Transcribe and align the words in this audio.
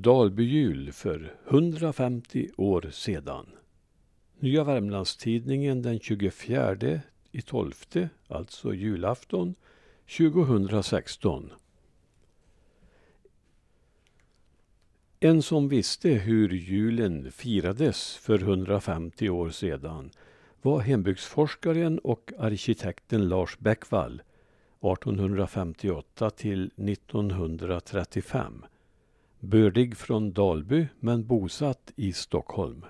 Dalbyjul 0.00 0.92
för 0.92 1.34
150 1.48 2.48
år 2.56 2.88
sedan. 2.92 3.46
Nya 4.38 4.64
Värmlandstidningen 4.64 5.82
den 5.82 6.00
24 6.00 7.00
i 7.32 7.42
12, 7.42 7.72
alltså 8.28 8.74
julafton 8.74 9.54
2016. 10.18 11.52
En 15.20 15.42
som 15.42 15.68
visste 15.68 16.08
hur 16.08 16.48
julen 16.48 17.32
firades 17.32 18.16
för 18.16 18.38
150 18.38 19.28
år 19.28 19.50
sedan 19.50 20.10
var 20.62 20.80
hembygdsforskaren 20.80 21.98
och 21.98 22.32
arkitekten 22.38 23.28
Lars 23.28 23.58
Bäckvall 23.58 24.22
1858 24.80 26.30
till 26.30 26.70
1935. 26.76 28.64
Bördig 29.40 29.96
från 29.96 30.32
Dalby 30.32 30.88
men 31.00 31.26
bosatt 31.26 31.92
i 31.96 32.12
Stockholm. 32.12 32.84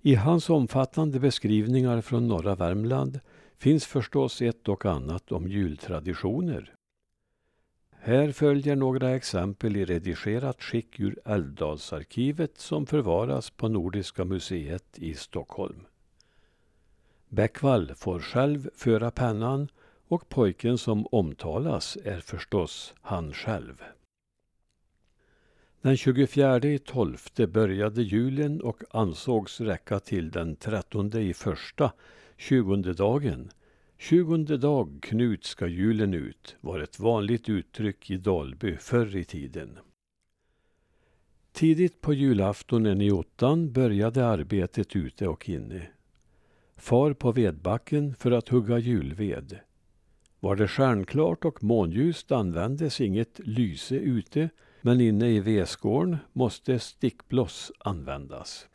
I 0.00 0.14
hans 0.14 0.50
omfattande 0.50 1.20
beskrivningar 1.20 2.00
från 2.00 2.28
norra 2.28 2.54
Värmland 2.54 3.20
finns 3.58 3.86
förstås 3.86 4.42
ett 4.42 4.68
och 4.68 4.86
annat 4.86 5.32
om 5.32 5.48
jultraditioner. 5.48 6.74
Här 7.90 8.32
följer 8.32 8.76
några 8.76 9.10
exempel 9.10 9.76
i 9.76 9.84
redigerat 9.84 10.62
skick 10.62 11.00
ur 11.00 11.18
Älvdalsarkivet 11.24 12.58
som 12.58 12.86
förvaras 12.86 13.50
på 13.50 13.68
Nordiska 13.68 14.24
museet 14.24 14.98
i 14.98 15.14
Stockholm. 15.14 15.86
Bäckvall 17.28 17.94
får 17.94 18.20
själv 18.20 18.70
föra 18.74 19.10
pennan 19.10 19.68
och 20.08 20.28
pojken 20.28 20.78
som 20.78 21.06
omtalas 21.06 21.98
är 22.04 22.20
förstås 22.20 22.94
han 23.00 23.32
själv. 23.32 23.82
Den 25.82 25.96
24 25.96 26.58
i 26.58 26.78
tolfte 26.78 27.46
började 27.46 28.02
julen 28.02 28.60
och 28.60 28.82
ansågs 28.90 29.60
räcka 29.60 30.00
till 30.00 30.30
den 30.30 30.56
trettonde 30.56 31.20
i 31.20 31.34
första, 31.34 31.92
tjugonde 32.36 32.94
dagen. 32.94 33.50
Tjugonde 33.98 34.56
dag 34.56 34.98
Knut 35.02 35.44
ska 35.44 35.66
julen 35.66 36.14
ut 36.14 36.56
var 36.60 36.80
ett 36.80 36.98
vanligt 36.98 37.48
uttryck 37.48 38.10
i 38.10 38.16
Dalby 38.16 38.76
förr 38.76 39.16
i 39.16 39.24
tiden. 39.24 39.78
Tidigt 41.52 42.00
på 42.00 42.14
julaftonen 42.14 43.00
i 43.00 43.10
ottan 43.10 43.72
började 43.72 44.26
arbetet 44.26 44.96
ute 44.96 45.28
och 45.28 45.48
inne. 45.48 45.86
Far 46.76 47.12
på 47.12 47.32
vedbacken 47.32 48.14
för 48.14 48.30
att 48.30 48.48
hugga 48.48 48.78
julved. 48.78 49.58
Var 50.40 50.56
det 50.56 50.68
stjärnklart 50.68 51.44
och 51.44 51.64
månljust 51.64 52.32
användes 52.32 53.00
inget 53.00 53.40
lyse 53.44 53.96
ute 53.96 54.50
men 54.82 55.00
inne 55.00 55.28
i 55.28 55.40
vedskålen 55.40 56.16
måste 56.32 56.78
stickbloss 56.78 57.72
användas. 57.78 58.68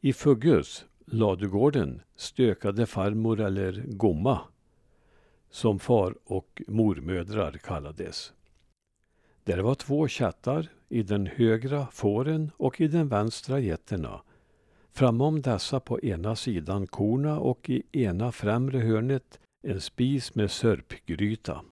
I 0.00 0.12
Fuggus, 0.12 0.84
ladugården, 1.06 2.02
stökade 2.16 2.86
farmor 2.86 3.40
eller 3.40 3.84
gomma, 3.86 4.40
som 5.50 5.78
far 5.78 6.14
och 6.24 6.62
mormödrar 6.66 7.52
kallades. 7.52 8.32
Där 9.44 9.58
var 9.58 9.74
två 9.74 10.08
chattar, 10.08 10.68
i 10.88 11.02
den 11.02 11.26
högra 11.26 11.86
fåren 11.86 12.50
och 12.56 12.80
i 12.80 12.88
den 12.88 13.08
vänstra 13.08 13.58
getterna. 13.58 14.22
Framom 14.92 15.42
dessa 15.42 15.80
på 15.80 16.00
ena 16.00 16.36
sidan 16.36 16.86
korna 16.86 17.38
och 17.38 17.70
i 17.70 17.82
ena 17.92 18.32
främre 18.32 18.78
hörnet 18.78 19.40
en 19.62 19.80
spis 19.80 20.34
med 20.34 20.50
sörpgryta. 20.50 21.64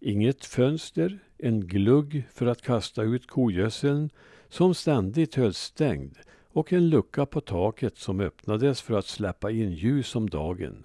Inget 0.00 0.44
fönster, 0.44 1.18
en 1.42 1.66
glugg 1.66 2.22
för 2.32 2.46
att 2.46 2.62
kasta 2.62 3.02
ut 3.02 3.26
kogödseln 3.26 4.10
som 4.48 4.74
ständigt 4.74 5.34
hölls 5.34 5.58
stängd 5.58 6.18
och 6.48 6.72
en 6.72 6.88
lucka 6.88 7.26
på 7.26 7.40
taket 7.40 7.98
som 7.98 8.20
öppnades 8.20 8.82
för 8.82 8.94
att 8.94 9.06
släppa 9.06 9.50
in 9.50 9.72
ljus 9.72 10.16
om 10.16 10.30
dagen. 10.30 10.84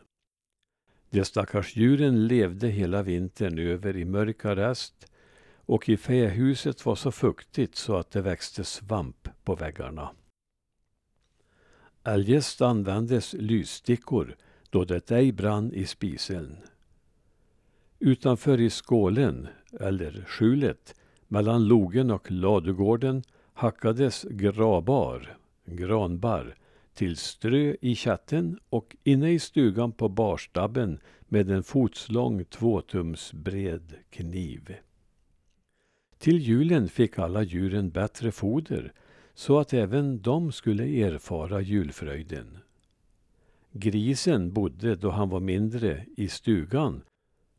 De 1.10 1.26
stackars 1.26 1.76
djuren 1.76 2.28
levde 2.28 2.68
hela 2.68 3.04
vintern 3.04 3.60
över 3.60 3.98
i 3.98 4.06
mörk 4.06 4.46
arrest 4.46 5.12
och 5.56 5.90
i 5.90 5.98
fähuset 5.98 6.86
var 6.86 6.96
så 6.96 7.12
fuktigt 7.12 7.76
så 7.76 7.96
att 7.96 8.12
det 8.12 8.22
växte 8.22 8.64
svamp 8.64 9.30
på 9.44 9.56
väggarna. 9.56 10.10
Eljest 12.04 12.62
användes 12.62 13.34
lysstickor 13.34 14.36
då 14.70 14.86
det 14.86 15.12
ej 15.12 15.32
brann 15.32 15.74
i 15.74 15.86
spisen. 15.86 16.58
Utanför 18.00 18.60
i 18.60 18.70
skålen, 18.70 19.48
eller 19.80 20.26
skjulet, 20.28 20.96
mellan 21.28 21.68
logen 21.68 22.12
och 22.12 22.32
ladugården 22.32 23.24
hackades 23.54 24.26
grabar, 24.30 25.38
granbar, 25.66 26.56
till 26.94 27.18
strö 27.18 27.76
i 27.82 27.96
chatten 27.96 28.60
och 28.70 28.96
inne 29.04 29.32
i 29.32 29.40
stugan 29.40 29.92
på 29.92 30.10
barstabben 30.10 31.00
med 31.28 31.50
en 31.50 31.64
fotslång 31.64 32.46
tvåtumsbred 32.46 33.94
kniv. 34.10 34.76
Till 36.18 36.38
julen 36.38 36.88
fick 36.90 37.20
alla 37.20 37.44
djuren 37.44 37.90
bättre 37.90 38.32
foder 38.32 38.94
så 39.34 39.60
att 39.60 39.74
även 39.74 40.22
de 40.22 40.52
skulle 40.52 40.84
erfara 40.84 41.62
julfröjden. 41.62 42.58
Grisen 43.72 44.54
bodde 44.54 44.96
då 44.96 45.10
han 45.10 45.30
var 45.30 45.40
mindre 45.40 46.06
i 46.18 46.28
stugan 46.28 47.02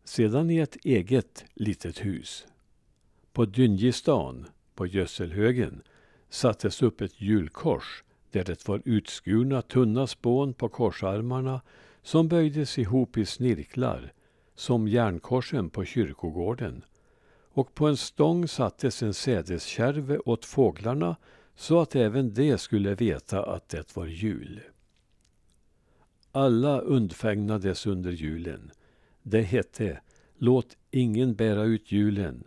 sedan 0.09 0.51
i 0.51 0.59
ett 0.59 0.77
eget 0.85 1.45
litet 1.55 2.05
hus. 2.05 2.47
På 3.33 3.45
Dyngistan, 3.45 4.47
på 4.75 4.87
Gödselhögen, 4.87 5.83
sattes 6.29 6.83
upp 6.83 7.01
ett 7.01 7.21
julkors 7.21 8.05
där 8.31 8.45
det 8.45 8.69
var 8.69 8.83
utskurna 8.85 9.63
tunna 9.63 10.07
spån 10.07 10.55
på 10.55 10.69
korsarmarna 10.69 11.61
som 12.03 12.29
böjdes 12.29 12.79
ihop 12.79 13.17
i 13.17 13.27
snirklar, 13.27 14.13
som 14.55 14.89
järnkorsen 14.89 15.71
på 15.71 15.85
kyrkogården. 15.85 16.85
Och 17.53 17.75
på 17.75 17.87
en 17.87 17.97
stång 17.97 18.49
sattes 18.49 19.03
en 19.03 19.15
sädeskärve 19.15 20.19
åt 20.19 20.45
fåglarna 20.45 21.17
så 21.57 21.81
att 21.81 21.97
även 21.97 22.35
de 22.35 22.59
skulle 22.59 22.95
veta 22.95 23.43
att 23.43 23.69
det 23.69 23.97
var 23.97 24.07
jul. 24.07 24.61
Alla 26.33 26.81
undfägnades 26.81 27.87
under 27.87 28.11
julen, 28.11 28.71
det 29.29 29.43
hette 29.43 30.01
Låt 30.41 30.77
ingen 30.91 31.35
bära 31.35 31.63
ut 31.63 31.93
julen. 31.93 32.45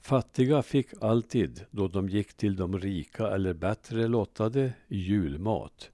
Fattiga 0.00 0.62
fick 0.62 0.86
alltid, 1.00 1.66
då 1.70 1.88
de 1.88 2.08
gick 2.08 2.34
till 2.34 2.56
de 2.56 2.78
rika 2.78 3.28
eller 3.28 3.54
bättre 3.54 4.08
lottade, 4.08 4.72
julmat. 4.88 5.90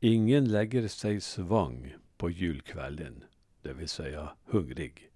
Ingen 0.00 0.44
lägger 0.44 0.88
sig 0.88 1.20
svang 1.20 1.94
på 2.16 2.30
julkvällen, 2.30 3.24
det 3.62 3.72
vill 3.72 3.88
säga 3.88 4.30
hungrig. 4.44 5.10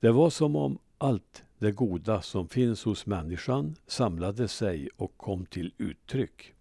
Det 0.00 0.10
var 0.10 0.30
som 0.30 0.56
om 0.56 0.78
allt 0.98 1.44
det 1.58 1.72
goda 1.72 2.22
som 2.22 2.48
finns 2.48 2.84
hos 2.84 3.06
människan 3.06 3.76
samlade 3.86 4.48
sig 4.48 4.88
och 4.96 5.16
kom 5.16 5.46
till 5.46 5.72
uttryck. 5.78 6.54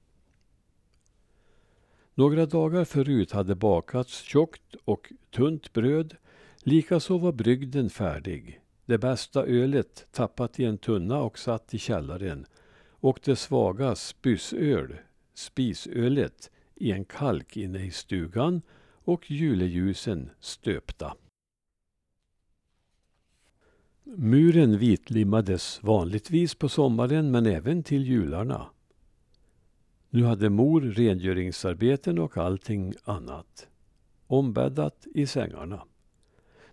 Några 2.20 2.46
dagar 2.46 2.86
förut 2.86 3.32
hade 3.32 3.56
bakats 3.56 4.22
tjockt 4.22 4.76
och 4.86 5.12
tunt 5.32 5.74
bröd. 5.74 6.16
Likaså 6.64 7.18
var 7.18 7.32
brygden 7.32 7.90
färdig. 7.90 8.62
Det 8.86 8.98
bästa 8.98 9.46
ölet 9.46 10.08
tappat 10.12 10.60
i 10.60 10.66
en 10.66 10.78
tunna 10.78 11.22
och 11.22 11.40
satt 11.40 11.74
i 11.74 11.78
källaren 11.78 12.46
och 12.90 13.20
det 13.24 13.36
svaga 13.36 13.96
spysöl, 13.96 14.96
spisölet, 15.34 16.52
i 16.76 16.92
en 16.92 17.06
kalk 17.06 17.58
inne 17.58 17.86
i 17.86 17.92
stugan 17.92 18.62
och 18.92 19.32
juleljusen 19.32 20.30
stöpta. 20.40 21.16
Muren 24.04 24.78
vitlimmades 24.78 25.84
vanligtvis 25.84 26.56
på 26.56 26.70
sommaren 26.70 27.32
men 27.32 27.46
även 27.46 27.84
till 27.84 28.04
jularna. 28.04 28.70
Nu 30.10 30.24
hade 30.24 30.50
mor 30.50 30.82
rengöringsarbeten 30.82 32.20
och 32.20 32.38
allting 32.38 32.94
annat. 33.04 33.68
Ombäddat 34.28 35.08
i 35.16 35.28
sängarna. 35.28 35.84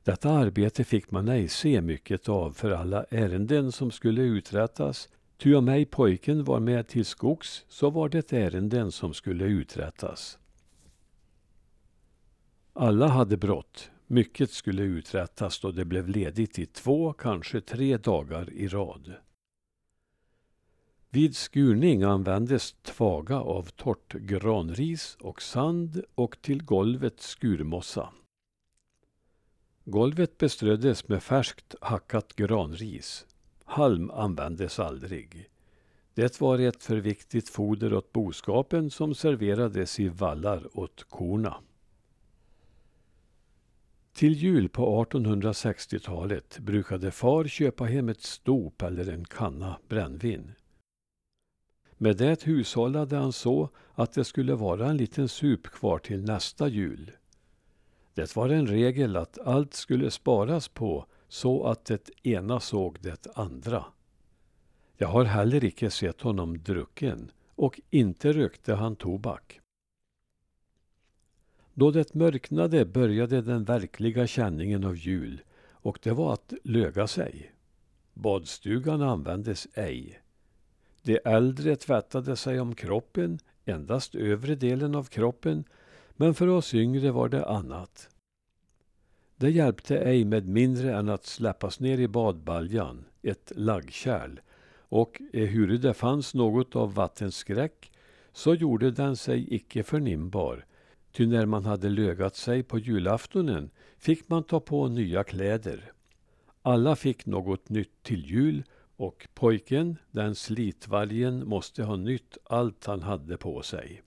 Detta 0.04 0.30
arbete 0.30 0.84
fick 0.84 1.10
man 1.10 1.28
ej 1.28 1.48
se 1.48 1.80
mycket 1.80 2.28
av 2.28 2.52
för 2.52 2.70
alla 2.70 3.04
ärenden 3.04 3.72
som 3.72 3.90
skulle 3.90 4.22
uträttas. 4.22 5.08
Ty 5.38 5.54
om 5.54 5.64
mig 5.64 5.84
pojken 5.84 6.44
var 6.44 6.60
med 6.60 6.88
till 6.88 7.04
skogs 7.04 7.64
så 7.68 7.90
var 7.90 8.08
det 8.08 8.32
ärenden 8.32 8.92
som 8.92 9.14
skulle 9.14 9.44
uträttas. 9.44 10.38
Alla 12.72 13.08
hade 13.08 13.36
brått. 13.36 13.90
Mycket 14.06 14.50
skulle 14.50 14.82
uträttas 14.82 15.60
då 15.60 15.70
det 15.72 15.84
blev 15.84 16.08
ledigt 16.08 16.58
i 16.58 16.66
två, 16.66 17.12
kanske 17.12 17.60
tre 17.60 17.96
dagar 17.96 18.50
i 18.52 18.68
rad. 18.68 19.14
Vid 21.11 21.37
skurning 21.37 22.03
användes 22.03 22.73
tvaga 22.73 23.41
av 23.41 23.62
torrt 23.62 24.12
granris 24.12 25.17
och 25.20 25.43
sand 25.43 26.03
och 26.14 26.43
till 26.43 26.62
golvet 26.62 27.20
skurmossa. 27.20 28.12
Golvet 29.85 30.38
beströddes 30.38 31.08
med 31.08 31.23
färskt 31.23 31.75
hackat 31.81 32.37
granris. 32.37 33.26
halm 33.64 34.11
användes 34.11 34.79
aldrig. 34.79 35.49
Det 36.14 36.41
var 36.41 36.58
ett 36.58 36.82
för 36.82 36.97
viktigt 36.97 37.49
foder 37.49 37.94
åt 37.94 38.12
boskapen 38.12 38.91
som 38.91 39.14
serverades 39.14 40.00
i 40.00 40.08
vallar 40.08 40.79
åt 40.79 41.05
korna. 41.08 41.56
Till 44.12 44.32
jul 44.32 44.69
på 44.69 45.05
1860-talet 45.05 46.58
brukade 46.58 47.11
far 47.11 47.44
köpa 47.44 47.85
hem 47.85 48.08
ett 48.08 48.23
stop 48.23 48.73
eller 48.82 49.08
en 49.08 49.25
kanna 49.25 49.79
brännvin. 49.88 50.53
Med 51.98 52.16
det 52.16 52.43
hushållade 52.43 53.16
han 53.16 53.32
så 53.32 53.69
att 53.94 54.12
det 54.12 54.25
skulle 54.25 54.54
vara 54.54 54.88
en 54.90 54.96
liten 54.96 55.28
sup 55.28 55.62
kvar 55.62 55.98
till 55.98 56.25
nästa 56.25 56.69
jul. 56.69 57.10
Det 58.14 58.37
var 58.37 58.48
en 58.48 58.66
regel 58.66 59.16
att 59.16 59.38
allt 59.38 59.75
skulle 59.75 60.10
sparas 60.10 60.69
på 60.69 61.06
så 61.28 61.64
att 61.64 61.84
det 61.84 62.10
ena 62.22 62.60
såg 62.60 62.98
det 63.00 63.26
andra. 63.34 63.84
Jag 64.96 65.08
har 65.08 65.25
heller 65.25 65.64
icke 65.64 65.90
sett 65.90 66.20
honom 66.20 66.58
drucken 66.58 67.31
och 67.54 67.81
inte 67.90 68.32
rökte 68.32 68.75
han 68.75 68.96
tobak. 68.96 69.60
Då 71.75 71.90
det 71.90 72.14
mörknade 72.14 72.84
började 72.84 73.43
den 73.43 73.64
verkliga 73.64 74.26
känningen 74.26 74.84
av 74.84 74.96
jul 74.96 75.43
och 75.70 75.98
det 76.02 76.12
var 76.12 76.32
att 76.32 76.52
löga 76.64 77.06
sig. 77.06 77.52
Badstugan 78.14 79.02
användes 79.02 79.69
ej. 79.75 80.20
De 81.06 81.20
äldre 81.25 81.76
tvättade 81.76 82.37
sig 82.37 82.61
om 82.61 82.75
kroppen, 82.75 83.38
endast 83.64 84.14
övre 84.14 84.55
delen 84.55 84.94
av 84.94 85.05
kroppen, 85.05 85.64
men 86.17 86.35
för 86.35 86.49
oss 86.49 86.75
yngre 86.75 87.11
var 87.11 87.29
det 87.29 87.47
annat. 87.47 88.08
Det 89.37 89.50
hjälpte 89.50 89.99
ej 89.99 90.25
med 90.25 90.49
mindre 90.49 90.97
än 90.97 91.08
att 91.08 91.26
släppas 91.26 91.81
ner 91.81 91.99
i 91.99 92.08
badbaljan, 92.08 93.05
ett 93.23 93.53
laggkärl, 93.56 94.41
och 94.88 95.23
ehuru 95.32 95.76
det 95.79 95.94
fanns 95.94 96.35
något 96.35 96.76
av 96.76 96.94
vattenskräck 96.94 97.93
så 98.32 98.55
gjorde 98.55 98.91
den 98.91 99.17
sig 99.17 99.55
icke 99.55 99.82
förnimbar, 99.82 100.67
ty 101.12 101.26
när 101.26 101.47
man 101.47 101.64
hade 101.64 101.88
lögat 101.88 102.37
sig 102.37 102.62
på 102.62 102.79
julaftonen 102.79 103.70
fick 103.99 104.29
man 104.29 104.44
ta 104.44 104.61
på 104.61 104.88
nya 104.88 105.25
kläder. 105.25 105.93
Alla 106.62 106.97
fick 106.97 107.26
något 107.26 107.69
nytt 107.69 108.03
till 108.03 108.31
jul 108.31 108.64
och 108.96 109.28
pojken, 109.34 109.96
den 110.10 110.34
slitvargen, 110.34 111.48
måste 111.48 111.82
ha 111.82 111.96
nytt 111.96 112.38
allt 112.44 112.87
han 112.87 113.02
hade 113.02 113.37
på 113.37 113.62
sig. 113.62 114.02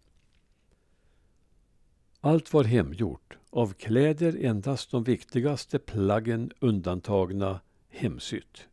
Allt 2.21 2.53
var 2.53 2.63
hemgjort, 2.63 3.38
av 3.50 3.74
kläder 3.74 4.45
endast 4.45 4.91
de 4.91 5.03
viktigaste 5.03 5.80
plaggen 5.80 6.51
undantagna 6.59 7.59
hemsytt. 7.89 8.68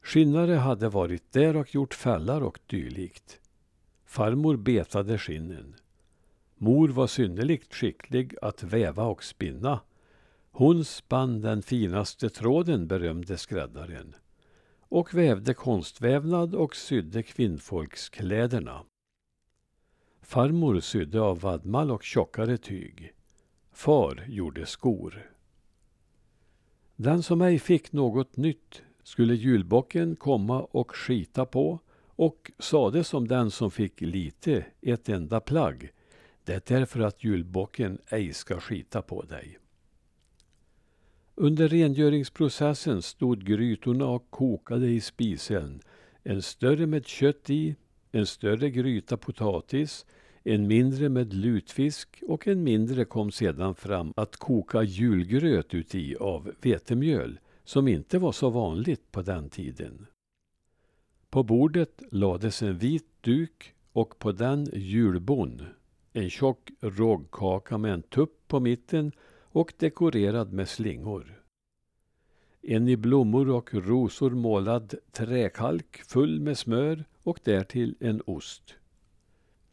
Skinnare 0.00 0.52
hade 0.52 0.88
varit 0.88 1.32
där 1.32 1.56
och 1.56 1.74
gjort 1.74 1.94
fällar 1.94 2.40
och 2.40 2.58
dylikt. 2.66 3.40
Farmor 4.04 4.56
betade 4.56 5.18
skinnen. 5.18 5.74
Mor 6.56 6.88
var 6.88 7.06
synnerligt 7.06 7.74
skicklig 7.74 8.34
att 8.42 8.62
väva 8.62 9.04
och 9.04 9.24
spinna. 9.24 9.80
Hon 10.50 10.84
spann 10.84 11.40
den 11.40 11.62
finaste 11.62 12.30
tråden, 12.30 12.86
berömde 12.86 13.38
skräddaren 13.38 14.14
och 14.88 15.14
vävde 15.14 15.54
konstvävnad 15.54 16.54
och 16.54 16.76
sydde 16.76 17.22
kvinnfolkskläderna. 17.22 18.84
Farmor 20.22 20.80
sydde 20.80 21.20
av 21.20 21.40
vadmal 21.40 21.90
och 21.90 22.02
tjockare 22.02 22.58
tyg. 22.58 23.12
Far 23.72 24.24
gjorde 24.28 24.66
skor. 24.66 25.30
Den 26.96 27.22
som 27.22 27.42
ej 27.42 27.58
fick 27.58 27.92
något 27.92 28.36
nytt 28.36 28.82
skulle 29.02 29.34
julbocken 29.34 30.16
komma 30.16 30.60
och 30.62 30.96
skita 30.96 31.46
på 31.46 31.80
och 32.16 32.52
sade 32.58 33.04
som 33.04 33.28
den 33.28 33.50
som 33.50 33.70
fick 33.70 34.00
lite, 34.00 34.66
ett 34.82 35.08
enda 35.08 35.40
plagg. 35.40 35.90
Det 36.44 36.70
är 36.70 36.84
för 36.84 37.00
att 37.00 37.24
julbocken 37.24 37.98
ej 38.08 38.32
ska 38.32 38.60
skita 38.60 39.02
på 39.02 39.22
dig. 39.22 39.58
Under 41.38 41.68
rengöringsprocessen 41.68 43.02
stod 43.02 43.44
grytorna 43.44 44.06
och 44.06 44.30
kokade 44.30 44.86
i 44.86 45.00
spisen. 45.00 45.80
En 46.22 46.42
större 46.42 46.86
med 46.86 47.06
kött 47.06 47.50
i, 47.50 47.76
en 48.12 48.26
större 48.26 48.70
gryta 48.70 49.16
potatis, 49.16 50.06
en 50.42 50.66
mindre 50.66 51.08
med 51.08 51.34
lutfisk 51.34 52.22
och 52.28 52.48
en 52.48 52.62
mindre 52.62 53.04
kom 53.04 53.30
sedan 53.30 53.74
fram 53.74 54.12
att 54.16 54.36
koka 54.36 54.82
julgröt 54.82 55.74
uti 55.74 56.16
av 56.20 56.52
vetemjöl, 56.60 57.38
som 57.64 57.88
inte 57.88 58.18
var 58.18 58.32
så 58.32 58.50
vanligt 58.50 59.12
på 59.12 59.22
den 59.22 59.48
tiden. 59.48 60.06
På 61.30 61.42
bordet 61.42 62.02
lades 62.10 62.62
en 62.62 62.78
vit 62.78 63.08
duk 63.20 63.74
och 63.92 64.18
på 64.18 64.32
den 64.32 64.68
julbon, 64.72 65.62
en 66.12 66.30
tjock 66.30 66.70
rågkaka 66.80 67.78
med 67.78 67.92
en 67.92 68.02
tupp 68.02 68.48
på 68.48 68.60
mitten 68.60 69.12
och 69.56 69.72
dekorerad 69.78 70.52
med 70.52 70.68
slingor. 70.68 71.42
En 72.62 72.88
i 72.88 72.96
blommor 72.96 73.50
och 73.50 73.74
rosor 73.74 74.30
målad 74.30 74.94
träkalk 75.12 75.96
full 75.96 76.40
med 76.40 76.58
smör 76.58 77.04
och 77.22 77.40
därtill 77.44 77.96
en 78.00 78.22
ost. 78.26 78.74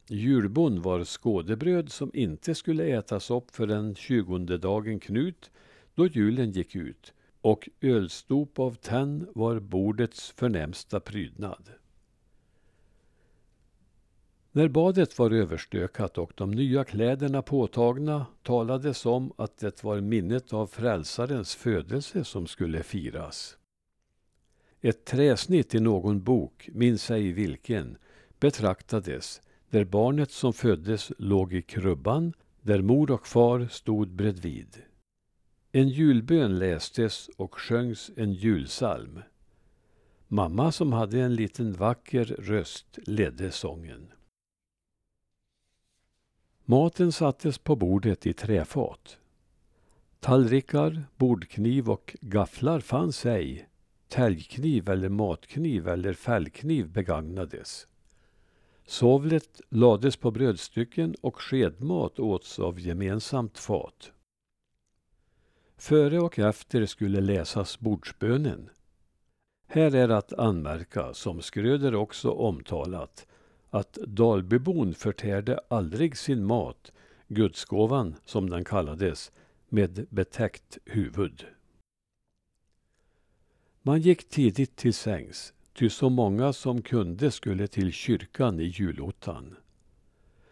Julbon 0.08 0.82
var 0.82 1.04
skådebröd 1.04 1.92
som 1.92 2.12
inte 2.14 2.56
skulle 2.56 2.84
ätas 2.98 3.32
upp 3.32 3.56
för 3.56 3.68
den 3.68 3.96
tjugonde 3.96 4.58
dagen 4.58 5.00
Knut 5.00 5.52
då 5.96 6.08
julen 6.08 6.52
gick 6.52 6.76
ut 6.76 7.14
och 7.42 7.70
ölstop 7.82 8.60
av 8.60 8.76
tenn 8.76 9.28
var 9.36 9.60
bordets 9.60 10.32
förnämsta 10.32 11.00
prydnad. 11.00 11.70
När 14.56 14.68
badet 14.68 15.20
var 15.20 15.32
överstökat 15.32 16.18
och 16.18 16.32
de 16.36 16.52
nya 16.52 16.84
kläderna 16.84 17.42
påtagna 17.42 18.26
talades 18.44 19.06
om 19.06 19.34
att 19.38 19.58
det 19.58 19.84
var 19.84 20.02
minnet 20.02 20.54
av 20.54 20.68
frälsarens 20.68 21.56
födelse 21.56 22.24
som 22.24 22.48
skulle 22.48 22.84
firas. 22.84 23.58
Ett 24.82 25.06
träsnitt 25.06 25.76
i 25.76 25.80
någon 25.80 26.24
bok, 26.24 26.70
minns 26.74 27.12
ej 27.12 27.32
vilken, 27.32 27.98
betraktades 28.40 29.42
där 29.70 29.86
barnet 29.86 30.32
som 30.32 30.54
föddes 30.54 31.12
låg 31.18 31.54
i 31.54 31.62
krubban, 31.62 32.34
där 32.62 32.82
mor 32.82 33.12
och 33.12 33.28
far 33.28 33.68
stod 33.72 34.10
bredvid. 34.10 34.78
En 35.72 35.90
julbön 35.90 36.60
lästes 36.60 37.30
och 37.38 37.56
sjöngs 37.56 38.12
en 38.16 38.34
julsalm. 38.34 39.20
Mamma 40.28 40.72
som 40.72 40.94
hade 40.94 41.22
en 41.22 41.36
liten 41.36 41.74
vacker 41.74 42.26
röst 42.26 43.00
ledde 43.06 43.52
sången. 43.52 44.08
Maten 46.66 47.12
sattes 47.12 47.58
på 47.58 47.76
bordet 47.76 48.26
i 48.26 48.34
träfat. 48.34 49.18
Tallrikar, 50.20 51.04
bordkniv 51.18 51.90
och 51.90 52.16
gafflar 52.22 52.80
fanns 52.80 53.26
ej. 53.26 53.68
Täljkniv 54.08 54.90
eller 54.90 55.10
matkniv 55.10 55.88
eller 55.88 56.14
fällkniv 56.14 56.90
begagnades. 56.90 57.88
Sovlet 58.86 59.62
lades 59.70 60.18
på 60.18 60.32
brödstycken 60.32 61.16
och 61.22 61.42
skedmat 61.42 62.20
åts 62.20 62.60
av 62.60 62.80
gemensamt 62.80 63.58
fat. 63.58 64.12
Före 65.78 66.20
och 66.20 66.40
efter 66.40 66.86
skulle 66.86 67.22
läsas 67.22 67.80
bordsbönen. 67.80 68.70
Här 69.68 69.96
är 69.96 70.10
att 70.10 70.34
anmärka, 70.34 71.14
som 71.14 71.42
Skröder 71.42 71.96
också 71.96 72.32
omtalat, 72.32 73.28
att 73.74 73.94
Dalbybon 73.94 74.94
förtärde 74.94 75.60
aldrig 75.68 76.18
sin 76.18 76.46
mat, 76.46 76.92
gudsgåvan 77.28 78.16
som 78.26 78.50
den 78.50 78.64
kallades, 78.64 79.32
med 79.70 80.06
betäckt 80.10 80.78
huvud. 80.86 81.46
Man 83.82 84.02
gick 84.02 84.30
tidigt 84.30 84.76
till 84.76 84.94
sängs, 84.94 85.54
ty 85.74 85.90
så 85.90 86.10
många 86.10 86.54
som 86.54 86.82
kunde 86.82 87.32
skulle 87.32 87.68
till 87.68 87.92
kyrkan 87.92 88.60
i 88.60 88.64
julottan. 88.64 89.56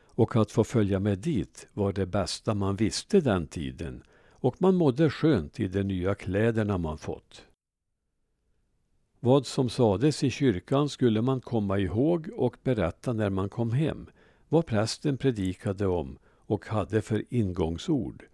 Och 0.05 0.35
att 0.35 0.51
få 0.51 0.63
följa 0.63 0.99
med 0.99 1.19
dit 1.19 1.67
var 1.73 1.93
det 1.93 2.05
bästa 2.05 2.53
man 2.53 2.75
visste 2.75 3.21
den 3.21 3.47
tiden 3.47 4.03
och 4.29 4.61
man 4.61 4.75
mådde 4.75 5.09
skönt 5.09 5.59
i 5.59 5.67
de 5.67 5.83
nya 5.83 6.15
kläderna 6.15 6.77
man 6.77 6.97
fått. 6.97 7.45
Vad 9.23 9.45
som 9.45 9.69
sades 9.69 10.23
i 10.23 10.29
kyrkan 10.29 10.89
skulle 10.89 11.21
man 11.21 11.41
komma 11.41 11.79
ihåg 11.79 12.29
och 12.35 12.57
berätta 12.63 13.13
när 13.13 13.29
man 13.29 13.49
kom 13.49 13.71
hem, 13.71 14.09
vad 14.49 14.65
prästen 14.65 15.17
predikade 15.17 15.87
om 15.87 16.17
och 16.25 16.65
hade 16.65 17.01
för 17.01 17.23
ingångsord. 17.29 18.25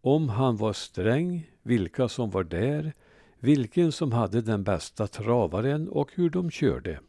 Om 0.00 0.28
han 0.28 0.56
var 0.56 0.72
sträng, 0.72 1.50
vilka 1.62 2.08
som 2.08 2.30
var 2.30 2.44
där, 2.44 2.92
vilken 3.38 3.92
som 3.92 4.12
hade 4.12 4.40
den 4.40 4.64
bästa 4.64 5.06
travaren 5.06 5.88
och 5.88 6.10
hur 6.14 6.30
de 6.30 6.50
körde. 6.50 7.00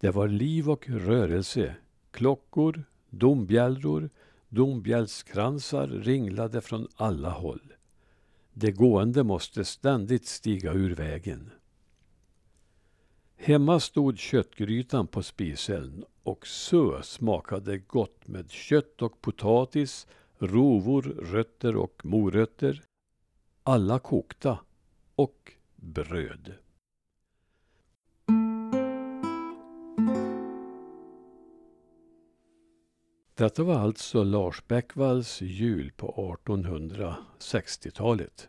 Det 0.00 0.10
var 0.10 0.28
liv 0.28 0.70
och 0.70 0.88
rörelse, 0.88 1.74
klockor, 2.10 2.84
dombjällror, 3.10 4.10
dombjällskransar 4.48 5.86
ringlade 5.86 6.60
från 6.60 6.88
alla 6.96 7.30
håll. 7.30 7.72
De 8.52 8.72
gående 8.72 9.24
måste 9.24 9.64
ständigt 9.64 10.26
stiga 10.26 10.72
ur 10.72 10.94
vägen. 10.94 11.50
Hemma 13.36 13.80
stod 13.80 14.18
köttgrytan 14.18 15.06
på 15.06 15.22
spisen 15.22 16.04
och 16.22 16.46
så 16.46 17.02
smakade 17.02 17.78
gott 17.78 18.28
med 18.28 18.50
kött 18.50 19.02
och 19.02 19.20
potatis, 19.20 20.06
rovor, 20.38 21.02
rötter 21.02 21.76
och 21.76 22.00
morötter. 22.04 22.82
Alla 23.62 23.98
kokta 23.98 24.58
och 25.14 25.52
bröd. 25.76 26.54
Detta 33.34 33.62
var 33.62 33.78
alltså 33.78 34.24
Lars 34.24 34.62
Bäckvalls 34.68 35.40
jul 35.40 35.92
på 35.96 36.38
1860-talet. 36.46 38.48